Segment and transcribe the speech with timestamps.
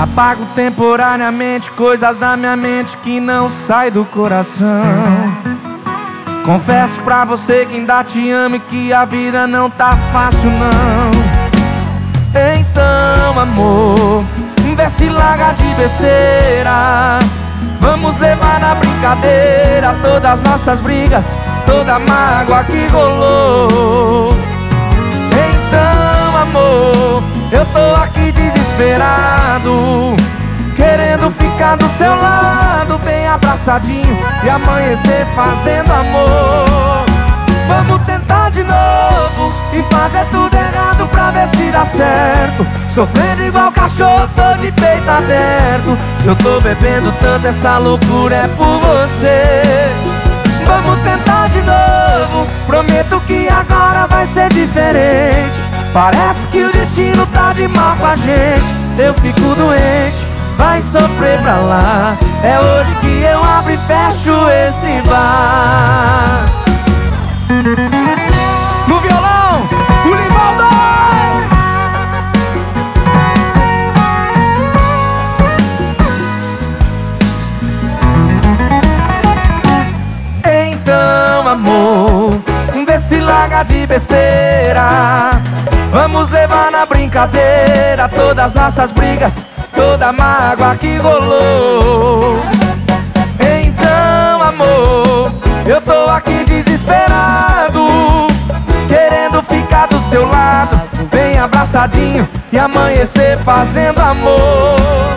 [0.00, 4.80] Apago temporariamente coisas da minha mente que não sai do coração.
[6.46, 11.10] Confesso pra você que ainda te amo e que a vida não tá fácil não.
[12.58, 14.24] Então, amor,
[14.74, 17.18] vê se larga de besteira.
[17.78, 21.36] Vamos levar na brincadeira todas as nossas brigas,
[21.66, 24.30] toda mágoa que rolou.
[25.28, 27.22] Então, amor,
[27.52, 29.39] eu tô aqui desesperado,
[30.76, 37.04] querendo ficar do seu lado, bem abraçadinho e amanhecer fazendo amor.
[37.66, 42.66] Vamos tentar de novo e fazer tudo errado pra ver se dá certo.
[42.94, 45.98] Sofrendo igual cachorro, tô de peito aberto.
[46.20, 49.62] Se eu tô bebendo tanto, essa loucura é por você.
[50.64, 55.60] Vamos tentar de novo, prometo que agora vai ser diferente.
[55.92, 58.89] Parece que o destino tá de mal com a gente.
[59.02, 60.18] Eu fico doente,
[60.58, 62.18] vai sofrer pra lá.
[62.44, 66.44] É hoje que eu abro e fecho esse bar.
[68.86, 69.66] No violão,
[70.04, 70.64] o Livaldo!
[80.44, 82.38] Então, amor,
[82.86, 85.09] vê se larga de besteira.
[86.12, 92.42] Vamos levar na brincadeira todas as nossas brigas, toda mágoa que rolou.
[93.38, 95.32] Então, amor,
[95.64, 98.26] eu tô aqui desesperado,
[98.88, 100.80] querendo ficar do seu lado,
[101.12, 105.14] bem abraçadinho e amanhecer fazendo amor.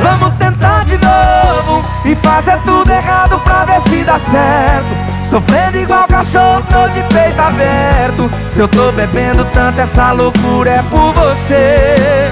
[0.00, 5.01] Vamos tentar de novo e fazer tudo errado pra ver se dá certo.
[5.32, 8.30] Sofrendo igual cachorro, tô de peito aberto.
[8.50, 12.30] Se eu tô bebendo tanto, essa loucura é por você.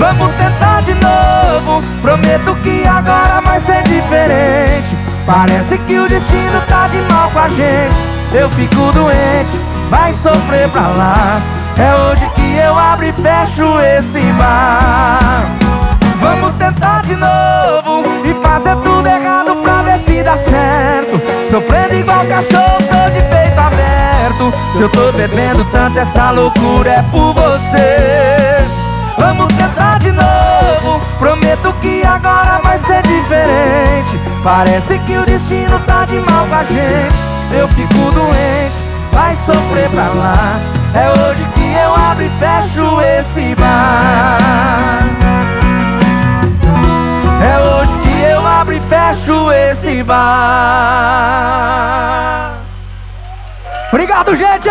[0.00, 1.80] Vamos tentar de novo.
[2.02, 4.98] Prometo que agora vai ser diferente.
[5.24, 7.94] Parece que o destino tá de mal com a gente.
[8.32, 9.56] Eu fico doente,
[9.88, 11.40] vai sofrer pra lá.
[11.78, 15.44] É hoje que eu abro e fecho esse bar
[16.20, 21.20] Vamos tentar de novo E fazer tudo errado pra ver se dá certo.
[21.50, 24.52] Sofrendo igual cachorro, tô de peito aberto.
[24.72, 28.64] Se eu tô bebendo tanto, essa loucura é por você.
[29.18, 31.00] Vamos tentar de novo.
[31.18, 34.20] Prometo que agora vai ser diferente.
[34.42, 37.14] Parece que o destino tá de mal com a gente.
[37.52, 38.74] Eu fico doente,
[39.12, 40.60] vai sofrer pra lá.
[40.94, 43.53] É hoje que eu abro e fecho esse
[49.74, 51.34] fecho esse bar
[53.92, 54.70] Obrigado, gente!